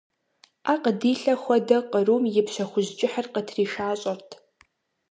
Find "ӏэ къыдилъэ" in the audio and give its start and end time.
0.63-1.33